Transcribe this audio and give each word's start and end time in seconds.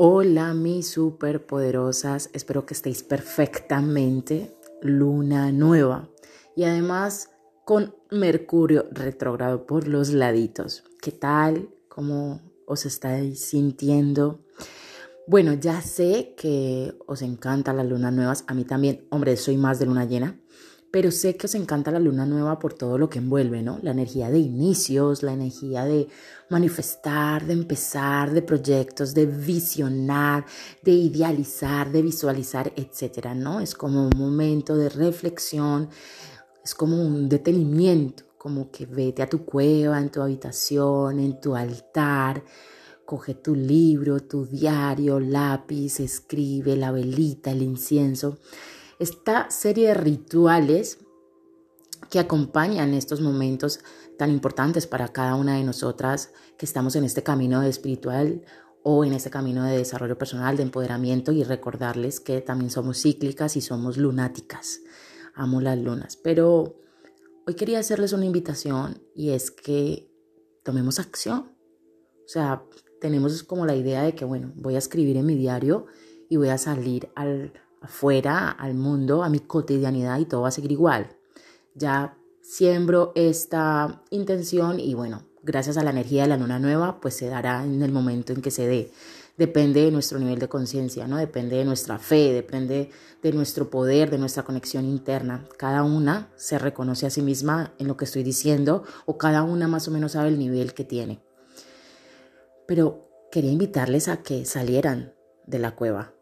Hola 0.00 0.54
mis 0.54 0.88
superpoderosas, 0.90 2.30
espero 2.32 2.64
que 2.64 2.74
estéis 2.74 3.02
perfectamente. 3.02 4.56
Luna 4.80 5.50
nueva 5.50 6.08
y 6.54 6.62
además 6.62 7.30
con 7.64 7.96
Mercurio 8.12 8.86
retrógrado 8.92 9.66
por 9.66 9.88
los 9.88 10.10
laditos. 10.10 10.84
¿Qué 11.02 11.10
tal? 11.10 11.70
¿Cómo 11.88 12.40
os 12.64 12.86
estáis 12.86 13.40
sintiendo? 13.40 14.44
Bueno, 15.26 15.54
ya 15.54 15.82
sé 15.82 16.32
que 16.36 16.94
os 17.08 17.20
encanta 17.22 17.72
las 17.72 17.88
lunas 17.88 18.12
nuevas, 18.12 18.44
a 18.46 18.54
mí 18.54 18.62
también, 18.62 19.04
hombre, 19.10 19.36
soy 19.36 19.56
más 19.56 19.80
de 19.80 19.86
luna 19.86 20.04
llena, 20.04 20.38
pero 20.90 21.10
sé 21.10 21.36
que 21.36 21.46
os 21.46 21.54
encanta 21.54 21.90
la 21.90 21.98
luna 21.98 22.24
nueva 22.24 22.58
por 22.58 22.72
todo 22.72 22.96
lo 22.96 23.10
que 23.10 23.18
envuelve, 23.18 23.62
¿no? 23.62 23.78
La 23.82 23.90
energía 23.90 24.30
de 24.30 24.38
inicios, 24.38 25.22
la 25.22 25.32
energía 25.32 25.84
de 25.84 26.08
manifestar, 26.48 27.46
de 27.46 27.52
empezar, 27.52 28.32
de 28.32 28.40
proyectos, 28.42 29.12
de 29.12 29.26
visionar, 29.26 30.46
de 30.82 30.92
idealizar, 30.92 31.92
de 31.92 32.02
visualizar, 32.02 32.72
etcétera, 32.74 33.34
¿no? 33.34 33.60
Es 33.60 33.74
como 33.74 34.08
un 34.08 34.16
momento 34.16 34.76
de 34.76 34.88
reflexión, 34.88 35.90
es 36.64 36.74
como 36.74 37.02
un 37.02 37.28
detenimiento, 37.28 38.24
como 38.38 38.70
que 38.70 38.86
vete 38.86 39.22
a 39.22 39.28
tu 39.28 39.44
cueva, 39.44 39.98
en 39.98 40.10
tu 40.10 40.22
habitación, 40.22 41.20
en 41.20 41.38
tu 41.38 41.54
altar, 41.54 42.42
coge 43.04 43.34
tu 43.34 43.54
libro, 43.54 44.20
tu 44.20 44.46
diario, 44.46 45.20
lápiz, 45.20 46.00
escribe 46.00 46.76
la 46.76 46.92
velita, 46.92 47.50
el 47.50 47.62
incienso 47.62 48.38
esta 48.98 49.50
serie 49.50 49.88
de 49.88 49.94
rituales 49.94 50.98
que 52.10 52.18
acompañan 52.18 52.94
estos 52.94 53.20
momentos 53.20 53.80
tan 54.16 54.30
importantes 54.30 54.86
para 54.86 55.08
cada 55.08 55.34
una 55.34 55.56
de 55.56 55.64
nosotras 55.64 56.32
que 56.56 56.66
estamos 56.66 56.96
en 56.96 57.04
este 57.04 57.22
camino 57.22 57.60
de 57.60 57.68
espiritual 57.68 58.42
o 58.82 59.04
en 59.04 59.12
este 59.12 59.30
camino 59.30 59.64
de 59.64 59.76
desarrollo 59.76 60.16
personal, 60.16 60.56
de 60.56 60.62
empoderamiento 60.62 61.32
y 61.32 61.44
recordarles 61.44 62.20
que 62.20 62.40
también 62.40 62.70
somos 62.70 63.02
cíclicas 63.02 63.56
y 63.56 63.60
somos 63.60 63.96
lunáticas. 63.96 64.80
Amo 65.34 65.60
las 65.60 65.78
lunas, 65.78 66.16
pero 66.16 66.80
hoy 67.46 67.54
quería 67.54 67.78
hacerles 67.78 68.12
una 68.12 68.24
invitación 68.24 69.02
y 69.14 69.30
es 69.30 69.50
que 69.50 70.10
tomemos 70.64 70.98
acción. 70.98 71.52
O 72.24 72.28
sea, 72.28 72.64
tenemos 73.00 73.42
como 73.42 73.66
la 73.66 73.76
idea 73.76 74.02
de 74.02 74.14
que, 74.14 74.24
bueno, 74.24 74.52
voy 74.56 74.74
a 74.74 74.78
escribir 74.78 75.16
en 75.16 75.26
mi 75.26 75.36
diario 75.36 75.86
y 76.28 76.36
voy 76.36 76.48
a 76.48 76.58
salir 76.58 77.10
al 77.14 77.52
afuera, 77.80 78.50
al 78.50 78.74
mundo, 78.74 79.22
a 79.22 79.28
mi 79.28 79.40
cotidianidad 79.40 80.18
y 80.18 80.24
todo 80.24 80.42
va 80.42 80.48
a 80.48 80.52
seguir 80.52 80.72
igual. 80.72 81.16
Ya 81.74 82.16
siembro 82.42 83.12
esta 83.14 84.02
intención 84.10 84.80
y 84.80 84.94
bueno, 84.94 85.22
gracias 85.42 85.76
a 85.76 85.84
la 85.84 85.90
energía 85.90 86.22
de 86.22 86.28
la 86.28 86.36
luna 86.36 86.58
nueva, 86.58 87.00
pues 87.00 87.14
se 87.14 87.28
dará 87.28 87.64
en 87.64 87.82
el 87.82 87.92
momento 87.92 88.32
en 88.32 88.42
que 88.42 88.50
se 88.50 88.66
dé. 88.66 88.90
Depende 89.36 89.82
de 89.84 89.92
nuestro 89.92 90.18
nivel 90.18 90.40
de 90.40 90.48
conciencia, 90.48 91.06
¿no? 91.06 91.16
Depende 91.16 91.56
de 91.56 91.64
nuestra 91.64 91.98
fe, 91.98 92.32
depende 92.32 92.90
de 93.22 93.32
nuestro 93.32 93.70
poder, 93.70 94.10
de 94.10 94.18
nuestra 94.18 94.42
conexión 94.42 94.84
interna. 94.84 95.46
Cada 95.56 95.84
una 95.84 96.32
se 96.36 96.58
reconoce 96.58 97.06
a 97.06 97.10
sí 97.10 97.22
misma 97.22 97.72
en 97.78 97.86
lo 97.86 97.96
que 97.96 98.04
estoy 98.04 98.24
diciendo 98.24 98.82
o 99.06 99.16
cada 99.16 99.44
una 99.44 99.68
más 99.68 99.86
o 99.86 99.92
menos 99.92 100.12
sabe 100.12 100.28
el 100.28 100.38
nivel 100.38 100.74
que 100.74 100.84
tiene. 100.84 101.22
Pero 102.66 103.08
quería 103.30 103.52
invitarles 103.52 104.08
a 104.08 104.22
que 104.22 104.44
salieran 104.44 105.14
de 105.46 105.58
la 105.60 105.76
cueva, 105.76 106.14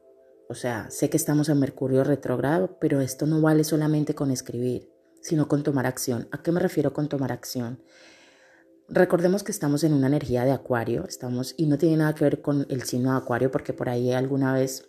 o 0.48 0.54
sea, 0.54 0.90
sé 0.90 1.10
que 1.10 1.16
estamos 1.16 1.48
en 1.48 1.58
Mercurio 1.58 2.04
retrógrado, 2.04 2.78
pero 2.80 3.00
esto 3.00 3.26
no 3.26 3.40
vale 3.40 3.64
solamente 3.64 4.14
con 4.14 4.30
escribir, 4.30 4.90
sino 5.20 5.48
con 5.48 5.62
tomar 5.62 5.86
acción. 5.86 6.28
¿A 6.30 6.42
qué 6.42 6.52
me 6.52 6.60
refiero 6.60 6.92
con 6.92 7.08
tomar 7.08 7.32
acción? 7.32 7.82
Recordemos 8.88 9.42
que 9.42 9.50
estamos 9.50 9.82
en 9.82 9.92
una 9.92 10.06
energía 10.06 10.44
de 10.44 10.52
acuario, 10.52 11.04
estamos, 11.08 11.54
y 11.56 11.66
no 11.66 11.76
tiene 11.76 11.96
nada 11.96 12.14
que 12.14 12.24
ver 12.24 12.40
con 12.40 12.66
el 12.68 12.82
signo 12.84 13.10
de 13.12 13.18
acuario, 13.18 13.50
porque 13.50 13.72
por 13.72 13.88
ahí 13.88 14.12
alguna 14.12 14.52
vez 14.52 14.88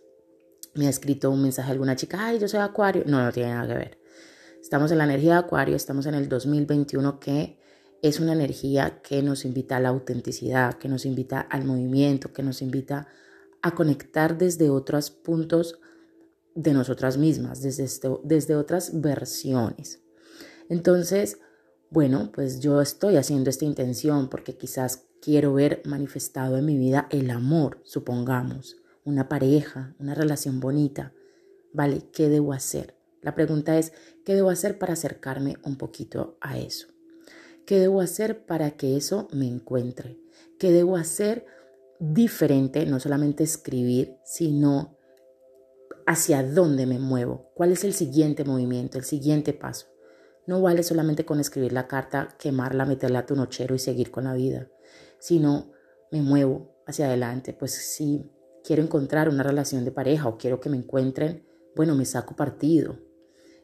me 0.75 0.86
ha 0.86 0.89
escrito 0.89 1.31
un 1.31 1.41
mensaje 1.41 1.71
alguna 1.71 1.95
chica, 1.95 2.19
ay, 2.21 2.38
yo 2.39 2.47
soy 2.47 2.59
acuario. 2.59 3.03
No, 3.08 3.23
no 3.23 3.31
tiene 3.31 3.52
nada 3.52 3.67
que 3.67 3.73
ver. 3.73 3.97
Estamos 4.61 4.92
en 4.92 4.99
la 4.99 5.05
energía 5.05 5.33
de 5.33 5.39
acuario, 5.39 5.76
estamos 5.76 6.05
en 6.05 6.14
el 6.14 6.30
2021 6.30 7.20
que 7.20 7.58
es 8.02 8.20
una 8.20 8.33
energía 8.33 9.02
que 9.02 9.23
nos 9.23 9.45
invita 9.45 9.77
a 9.77 9.80
la 9.80 9.89
autenticidad, 9.89 10.76
que 10.76 10.87
nos 10.87 11.05
invita 11.05 11.42
al 11.42 11.65
movimiento, 11.65 12.31
que 12.31 12.43
nos 12.43 12.61
invita 12.61 12.99
a 12.99 13.08
a 13.67 13.76
conectar 13.76 14.38
desde 14.38 14.70
otros 14.70 15.11
puntos 15.11 15.80
de 16.55 16.73
nosotras 16.73 17.17
mismas, 17.17 17.61
desde, 17.61 17.88
desde 18.23 18.55
otras 18.55 19.00
versiones. 19.00 20.02
Entonces, 20.70 21.39
bueno, 21.89 22.32
pues 22.33 22.60
yo 22.60 22.82
estoy 22.82 23.16
haciendo 23.16 23.50
esta 23.50 23.66
intención 23.66 24.30
porque 24.30 24.58
quizás 24.58 25.05
quiero 25.22 25.54
ver 25.54 25.82
manifestado 25.86 26.58
en 26.58 26.66
mi 26.66 26.78
vida 26.78 27.08
el 27.11 27.30
amor, 27.30 27.80
supongamos, 27.83 28.78
una 29.04 29.30
pareja, 29.30 29.95
una 29.99 30.14
relación 30.14 30.60
bonita. 30.60 31.14
¿Vale? 31.73 32.10
¿Qué 32.11 32.28
debo 32.28 32.54
hacer? 32.54 32.95
La 33.22 33.36
pregunta 33.36 33.78
es, 33.78 33.94
¿qué 34.26 34.36
debo 34.36 34.49
hacer 34.49 34.80
para 34.80 34.94
acercarme 34.94 35.58
un 35.64 35.78
poquito 35.78 36.38
a 36.42 36.58
eso? 36.58 36.88
¿Qué 37.66 37.80
debo 37.80 38.02
hacer 38.02 38.45
para 38.45 38.72
que 38.72 38.98
eso 38.98 39.28
me 39.32 39.48
encuentre? 39.48 40.20
¿Qué 40.58 40.72
debo 40.72 40.98
hacer 40.98 41.45
diferente, 41.99 42.85
no 42.85 42.99
solamente 42.99 43.43
escribir, 43.43 44.17
sino 44.23 44.97
hacia 46.05 46.41
dónde 46.41 46.85
me 46.85 46.99
muevo, 46.99 47.52
cuál 47.53 47.71
es 47.71 47.83
el 47.83 47.93
siguiente 47.93 48.45
movimiento, 48.45 48.97
el 48.97 49.03
siguiente 49.03 49.53
paso. 49.53 49.87
No 50.45 50.61
vale 50.61 50.83
solamente 50.83 51.25
con 51.25 51.41
escribir 51.41 51.73
la 51.73 51.87
carta, 51.87 52.30
quemarla, 52.39 52.86
meterla 52.86 53.19
a 53.19 53.25
tu 53.25 53.36
nochero 53.36 53.75
y 53.75 53.80
seguir 53.80 54.11
con 54.11 54.23
la 54.23 54.33
vida, 54.33 54.69
sino 55.19 55.73
me 56.09 56.21
muevo 56.21 56.81
hacia 56.86 57.07
adelante. 57.07 57.53
Pues 57.53 57.73
si 57.73 58.31
quiero 58.63 58.81
encontrar 58.81 59.27
una 59.27 59.43
relación 59.43 59.83
de 59.83 59.91
pareja 59.91 60.30
o 60.30 60.37
quiero 60.37 60.61
que 60.61 60.69
me 60.69 60.77
encuentren, 60.77 61.45
bueno, 61.75 61.95
me 61.95 62.05
saco 62.05 62.36
partido. 62.36 62.97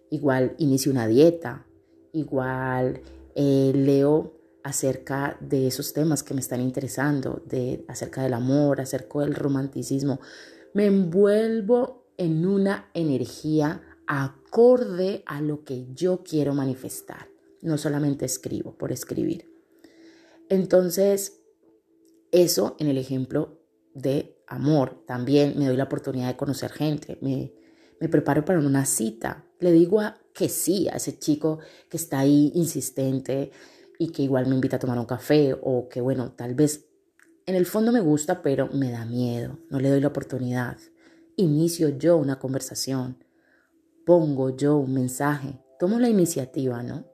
Igual 0.09 0.55
inicio 0.57 0.91
una 0.91 1.07
dieta, 1.07 1.65
igual 2.11 3.01
eh, 3.35 3.71
leo 3.73 4.42
acerca 4.63 5.37
de 5.41 5.67
esos 5.67 5.93
temas 5.93 6.23
que 6.23 6.33
me 6.33 6.39
están 6.39 6.61
interesando, 6.61 7.43
de 7.45 7.85
acerca 7.87 8.23
del 8.23 8.33
amor, 8.33 8.81
acerca 8.81 9.19
del 9.19 9.35
romanticismo. 9.35 10.19
Me 10.73 10.85
envuelvo 10.85 12.07
en 12.17 12.45
una 12.45 12.89
energía 12.93 13.81
acorde 14.07 15.23
a 15.25 15.41
lo 15.41 15.63
que 15.63 15.87
yo 15.93 16.23
quiero 16.23 16.53
manifestar. 16.53 17.27
No 17.61 17.77
solamente 17.77 18.25
escribo 18.25 18.77
por 18.77 18.91
escribir. 18.91 19.49
Entonces, 20.49 21.41
eso 22.31 22.75
en 22.79 22.87
el 22.87 22.97
ejemplo 22.97 23.59
de 23.93 24.37
amor. 24.47 25.03
También 25.05 25.57
me 25.57 25.67
doy 25.67 25.77
la 25.77 25.85
oportunidad 25.85 26.27
de 26.27 26.37
conocer 26.37 26.71
gente. 26.71 27.17
Me, 27.21 27.53
me 27.99 28.09
preparo 28.09 28.43
para 28.43 28.59
una 28.59 28.85
cita. 28.85 29.45
Le 29.59 29.71
digo 29.71 30.01
a, 30.01 30.19
que 30.33 30.49
sí 30.49 30.87
a 30.89 30.97
ese 30.97 31.17
chico 31.17 31.59
que 31.89 31.97
está 31.97 32.19
ahí 32.19 32.51
insistente, 32.55 33.51
y 34.03 34.09
que 34.09 34.21
igual 34.21 34.47
me 34.47 34.55
invita 34.55 34.75
a 34.75 34.79
tomar 34.79 34.99
un 34.99 35.05
café 35.05 35.55
o 35.61 35.87
que 35.87 36.01
bueno, 36.01 36.33
tal 36.33 36.55
vez 36.55 36.89
en 37.45 37.55
el 37.55 37.65
fondo 37.65 37.93
me 37.93 38.01
gusta, 38.01 38.41
pero 38.41 38.67
me 38.73 38.91
da 38.91 39.05
miedo, 39.05 39.59
no 39.69 39.79
le 39.79 39.89
doy 39.89 40.01
la 40.01 40.09
oportunidad. 40.09 40.77
Inicio 41.37 41.87
yo 41.87 42.17
una 42.17 42.37
conversación, 42.37 43.23
pongo 44.05 44.57
yo 44.57 44.75
un 44.75 44.93
mensaje, 44.93 45.57
tomo 45.79 45.99
la 45.99 46.09
iniciativa, 46.09 46.83
¿no? 46.83 47.05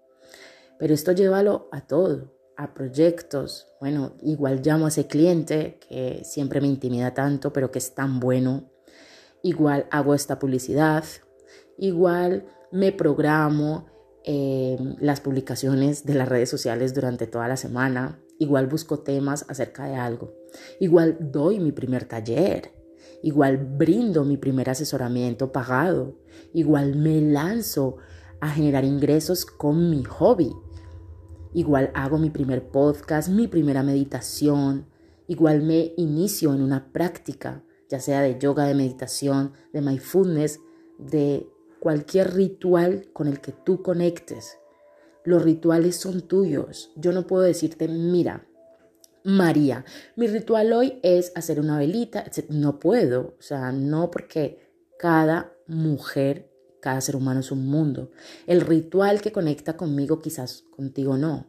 Pero 0.79 0.95
esto 0.95 1.11
llévalo 1.11 1.69
a 1.71 1.85
todo, 1.85 2.33
a 2.57 2.73
proyectos. 2.73 3.67
Bueno, 3.79 4.15
igual 4.23 4.63
llamo 4.63 4.85
a 4.85 4.89
ese 4.89 5.05
cliente 5.05 5.79
que 5.87 6.23
siempre 6.23 6.59
me 6.59 6.67
intimida 6.67 7.13
tanto, 7.13 7.53
pero 7.53 7.69
que 7.69 7.77
es 7.77 7.93
tan 7.93 8.19
bueno. 8.19 8.71
Igual 9.43 9.85
hago 9.91 10.15
esta 10.15 10.39
publicidad. 10.39 11.03
Igual 11.77 12.47
me 12.71 12.91
programo 12.91 13.85
Em, 14.31 14.95
las 14.99 15.21
publicaciones 15.21 16.05
de 16.05 16.13
las 16.13 16.29
redes 16.29 16.51
sociales 16.51 16.93
durante 16.93 17.25
toda 17.25 17.47
la 17.47 17.57
semana. 17.57 18.19
Igual 18.37 18.67
busco 18.67 18.99
temas 18.99 19.43
acerca 19.49 19.85
de 19.85 19.95
algo. 19.95 20.35
Igual 20.79 21.17
doy 21.19 21.59
mi 21.59 21.71
primer 21.71 22.05
taller. 22.05 22.71
Igual 23.23 23.57
brindo 23.57 24.25
mi 24.25 24.37
primer 24.37 24.69
asesoramiento 24.69 25.51
pagado. 25.51 26.19
Igual 26.53 26.95
me 26.95 27.19
lanzo 27.21 27.97
a 28.39 28.51
generar 28.51 28.85
ingresos 28.85 29.47
con 29.47 29.89
mi 29.89 30.03
hobby. 30.03 30.55
Igual 31.55 31.89
hago 31.95 32.19
mi 32.19 32.29
primer 32.29 32.69
podcast, 32.69 33.29
mi 33.29 33.47
primera 33.47 33.81
meditación. 33.81 34.85
Igual 35.25 35.63
me 35.63 35.93
inicio 35.97 36.53
en 36.53 36.61
una 36.61 36.91
práctica, 36.91 37.63
ya 37.89 37.99
sea 37.99 38.21
de 38.21 38.37
yoga, 38.37 38.65
de 38.65 38.75
meditación, 38.75 39.53
de 39.73 39.81
mindfulness, 39.81 40.59
de 40.99 41.49
cualquier 41.79 42.33
ritual 42.33 43.09
con 43.13 43.27
el 43.27 43.41
que 43.41 43.51
tú 43.51 43.81
conectes. 43.81 44.57
Los 45.23 45.43
rituales 45.43 45.95
son 45.95 46.21
tuyos. 46.21 46.91
Yo 46.95 47.11
no 47.11 47.27
puedo 47.27 47.43
decirte, 47.43 47.87
mira, 47.87 48.47
María, 49.23 49.85
mi 50.15 50.27
ritual 50.27 50.71
hoy 50.73 50.99
es 51.03 51.31
hacer 51.35 51.59
una 51.59 51.77
velita. 51.77 52.25
No 52.49 52.79
puedo, 52.79 53.35
o 53.37 53.41
sea, 53.41 53.71
no 53.71 54.11
porque 54.11 54.71
cada 54.97 55.53
mujer, 55.67 56.49
cada 56.81 57.01
ser 57.01 57.15
humano 57.15 57.41
es 57.41 57.51
un 57.51 57.67
mundo. 57.67 58.11
El 58.47 58.61
ritual 58.61 59.21
que 59.21 59.31
conecta 59.31 59.77
conmigo 59.77 60.21
quizás 60.21 60.63
contigo 60.75 61.17
no. 61.17 61.47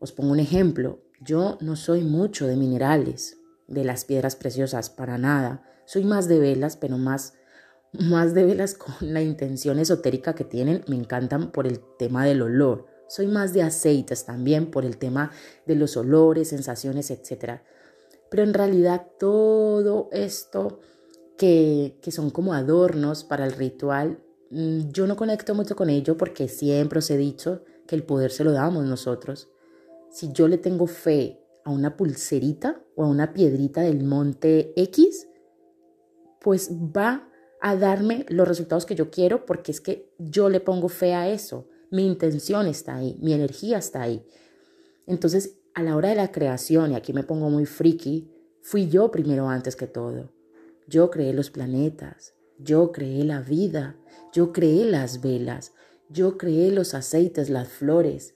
Os 0.00 0.12
pongo 0.12 0.32
un 0.32 0.40
ejemplo. 0.40 1.02
Yo 1.20 1.58
no 1.60 1.76
soy 1.76 2.02
mucho 2.02 2.46
de 2.46 2.56
minerales. 2.56 3.36
de 3.68 3.84
las 3.84 4.06
piedras 4.06 4.34
preciosas, 4.34 4.88
para 4.88 5.18
nada. 5.18 5.62
Soy 5.84 6.02
más 6.02 6.26
de 6.26 6.38
velas, 6.38 6.78
pero 6.78 6.96
más, 6.96 7.34
más 7.92 8.34
de 8.34 8.44
velas 8.44 8.74
con 8.74 8.94
la 9.00 9.22
intención 9.22 9.78
esotérica 9.78 10.34
que 10.34 10.44
tienen. 10.44 10.84
Me 10.88 10.96
encantan 10.96 11.50
por 11.50 11.66
el 11.66 11.80
tema 11.98 12.24
del 12.24 12.42
olor. 12.42 12.86
Soy 13.08 13.26
más 13.26 13.52
de 13.52 13.62
aceites 13.62 14.24
también 14.26 14.70
por 14.70 14.84
el 14.84 14.98
tema 14.98 15.30
de 15.66 15.74
los 15.74 15.96
olores, 15.96 16.48
sensaciones, 16.48 17.10
etc. 17.10 17.62
Pero 18.30 18.42
en 18.42 18.52
realidad 18.52 19.06
todo 19.18 20.08
esto 20.12 20.80
que, 21.38 21.98
que 22.02 22.10
son 22.10 22.30
como 22.30 22.52
adornos 22.52 23.24
para 23.24 23.46
el 23.46 23.52
ritual, 23.52 24.22
mm, 24.50 24.90
yo 24.90 25.06
no 25.06 25.16
conecto 25.16 25.54
mucho 25.54 25.74
con 25.74 25.88
ello 25.88 26.16
porque 26.16 26.48
siempre 26.48 26.98
os 26.98 27.10
he 27.10 27.16
dicho 27.16 27.64
que 27.86 27.96
el 27.96 28.02
poder 28.02 28.30
se 28.30 28.44
lo 28.44 28.52
damos 28.52 28.84
nosotros. 28.84 29.48
Si 30.10 30.32
yo 30.32 30.48
le 30.48 30.58
tengo 30.58 30.86
fe 30.86 31.40
a 31.64 31.70
una 31.70 31.96
pulserita 31.96 32.82
o 32.94 33.04
a 33.04 33.08
una 33.08 33.32
piedrita 33.32 33.80
del 33.80 34.04
monte 34.04 34.72
X, 34.76 35.28
pues 36.40 36.70
va 36.70 37.28
a 37.60 37.76
darme 37.76 38.24
los 38.28 38.46
resultados 38.46 38.86
que 38.86 38.94
yo 38.94 39.10
quiero 39.10 39.46
porque 39.46 39.72
es 39.72 39.80
que 39.80 40.12
yo 40.18 40.48
le 40.48 40.60
pongo 40.60 40.88
fe 40.88 41.14
a 41.14 41.28
eso. 41.28 41.68
Mi 41.90 42.06
intención 42.06 42.66
está 42.66 42.96
ahí, 42.96 43.16
mi 43.20 43.32
energía 43.32 43.78
está 43.78 44.02
ahí. 44.02 44.24
Entonces, 45.06 45.56
a 45.74 45.82
la 45.82 45.96
hora 45.96 46.10
de 46.10 46.16
la 46.16 46.32
creación, 46.32 46.92
y 46.92 46.96
aquí 46.96 47.12
me 47.12 47.24
pongo 47.24 47.50
muy 47.50 47.66
friki, 47.66 48.30
fui 48.60 48.88
yo 48.88 49.10
primero 49.10 49.48
antes 49.48 49.76
que 49.76 49.86
todo. 49.86 50.32
Yo 50.86 51.10
creé 51.10 51.32
los 51.32 51.50
planetas, 51.50 52.34
yo 52.58 52.92
creé 52.92 53.24
la 53.24 53.40
vida, 53.40 53.96
yo 54.32 54.52
creé 54.52 54.84
las 54.84 55.20
velas, 55.20 55.72
yo 56.08 56.36
creé 56.36 56.70
los 56.70 56.94
aceites, 56.94 57.50
las 57.50 57.68
flores, 57.68 58.34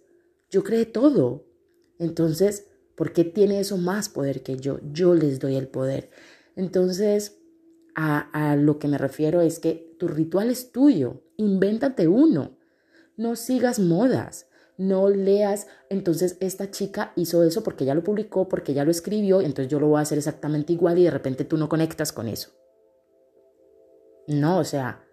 yo 0.51 0.63
creé 0.63 0.87
todo. 0.87 1.45
Entonces, 1.99 2.67
¿Por 2.95 3.13
qué 3.13 3.25
tiene 3.25 3.61
eso 3.61 3.79
más 3.79 4.09
poder 4.09 4.43
que 4.43 4.57
yo? 4.57 4.79
Yo 4.93 5.15
les 5.15 5.41
doy 5.41 5.57
el 5.57 5.69
poder. 5.69 6.11
Entonces, 6.57 7.39
a, 7.95 8.57
lo 8.57 8.79
que 8.79 8.89
me 8.89 8.99
refiero 8.99 9.41
es 9.41 9.59
que 9.59 9.95
tu 9.99 10.09
ritual 10.09 10.51
es 10.51 10.73
tuyo. 10.73 11.23
Invéntate 11.37 12.09
uno. 12.09 12.57
No 13.17 13.37
sigas 13.37 13.79
modas. 13.79 14.49
No 14.79 15.11
leas, 15.11 15.67
entonces 15.91 16.39
esta 16.41 16.71
chica 16.71 17.13
hizo 17.15 17.45
eso 17.45 17.63
porque 17.63 17.85
ya 17.85 17.95
lo 17.95 18.03
publicó, 18.03 18.49
porque 18.49 18.73
ya 18.73 18.85
lo 18.85 18.91
escribió, 18.91 19.41
entonces 19.41 19.69
yo 19.69 19.79
lo 19.79 19.89
voy 19.89 19.99
a 19.99 20.03
hacer 20.03 20.17
exactamente 20.17 20.73
igual 20.73 20.99
y 20.99 21.05
de 21.05 21.11
repente 21.11 21.45
tú 21.45 21.59
no 21.59 21.69
conectas 21.69 22.11
con 22.11 22.27
eso. 22.27 22.51
No, 24.27 24.59
o 24.59 24.65
sea, 24.65 25.05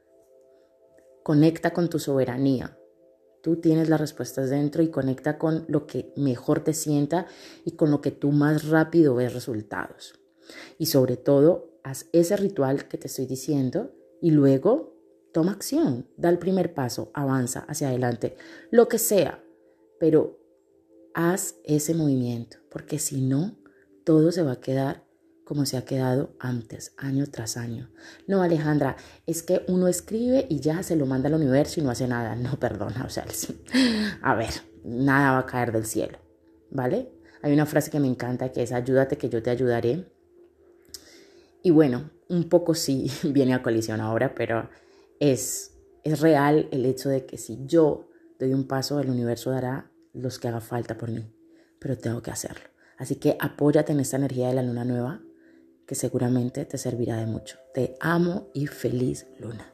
conecta 1.23 1.71
con 1.71 1.89
tu 1.89 1.99
soberanía. 1.99 2.77
Tú 3.43 3.57
tienes 3.57 3.89
las 3.89 3.99
respuestas 3.99 4.49
dentro 4.49 4.81
y 4.81 4.89
conecta 4.89 5.37
con 5.37 5.65
lo 5.67 5.85
que 5.87 6.13
mejor 6.15 6.61
te 6.61 6.73
sienta 6.73 7.27
y 7.65 7.71
con 7.71 7.91
lo 7.91 8.01
que 8.01 8.11
tú 8.11 8.31
más 8.31 8.67
rápido 8.67 9.15
ves 9.15 9.33
resultados. 9.33 10.13
Y 10.77 10.87
sobre 10.87 11.17
todo, 11.17 11.68
haz 11.83 12.07
ese 12.13 12.37
ritual 12.37 12.87
que 12.87 12.97
te 12.97 13.07
estoy 13.07 13.25
diciendo 13.25 13.91
y 14.21 14.31
luego 14.31 14.95
toma 15.33 15.51
acción, 15.51 16.07
da 16.17 16.29
el 16.29 16.39
primer 16.39 16.73
paso, 16.73 17.11
avanza 17.13 17.61
hacia 17.61 17.89
adelante, 17.89 18.35
lo 18.71 18.87
que 18.87 18.97
sea, 18.97 19.43
pero 19.99 20.39
haz 21.13 21.55
ese 21.63 21.93
movimiento, 21.93 22.57
porque 22.69 22.99
si 22.99 23.21
no, 23.21 23.57
todo 24.05 24.31
se 24.31 24.43
va 24.43 24.53
a 24.53 24.61
quedar 24.61 25.09
como 25.49 25.65
se 25.65 25.77
ha 25.77 25.83
quedado 25.83 26.35
antes, 26.39 26.93
año 26.95 27.25
tras 27.25 27.57
año. 27.57 27.89
No, 28.27 28.43
Alejandra, 28.43 28.97
es 29.25 29.41
que 29.41 29.65
uno 29.67 29.87
escribe 29.87 30.45
y 30.47 30.59
ya 30.59 30.83
se 30.83 30.95
lo 30.95 31.07
manda 31.07 31.27
al 31.27 31.33
universo 31.33 31.79
y 31.79 31.83
no 31.83 31.89
hace 31.89 32.07
nada. 32.07 32.35
No, 32.35 32.59
perdona, 32.59 33.03
o 33.03 33.09
sea, 33.09 33.25
a 34.21 34.35
ver, 34.35 34.51
nada 34.83 35.31
va 35.31 35.39
a 35.39 35.45
caer 35.47 35.71
del 35.71 35.87
cielo, 35.87 36.19
¿vale? 36.69 37.11
Hay 37.41 37.51
una 37.51 37.65
frase 37.65 37.89
que 37.89 37.99
me 37.99 38.07
encanta 38.07 38.51
que 38.51 38.61
es 38.61 38.71
ayúdate 38.71 39.17
que 39.17 39.27
yo 39.27 39.41
te 39.41 39.49
ayudaré. 39.49 40.05
Y 41.61 41.71
bueno, 41.71 42.11
un 42.29 42.49
poco 42.49 42.73
sí 42.75 43.11
viene 43.23 43.53
a 43.53 43.61
colisión 43.61 44.01
ahora, 44.01 44.33
pero 44.35 44.69
es, 45.19 45.77
es 46.03 46.21
real 46.21 46.67
el 46.71 46.85
hecho 46.85 47.09
de 47.09 47.25
que 47.25 47.37
si 47.37 47.65
yo 47.65 48.09
doy 48.39 48.53
un 48.53 48.67
paso, 48.67 48.99
el 48.99 49.09
universo 49.09 49.51
dará 49.51 49.91
los 50.13 50.39
que 50.39 50.47
haga 50.47 50.61
falta 50.61 50.97
por 50.97 51.11
mí, 51.11 51.31
pero 51.79 51.97
tengo 51.97 52.21
que 52.21 52.31
hacerlo. 52.31 52.65
Así 52.97 53.15
que 53.15 53.37
apóyate 53.39 53.93
en 53.93 53.99
esta 53.99 54.17
energía 54.17 54.49
de 54.49 54.55
la 54.55 54.63
luna 54.63 54.85
nueva 54.85 55.21
que 55.85 55.95
seguramente 55.95 56.65
te 56.65 56.77
servirá 56.77 57.17
de 57.17 57.25
mucho. 57.25 57.57
Te 57.73 57.95
amo 57.99 58.49
y 58.53 58.67
feliz 58.67 59.27
luna. 59.39 59.73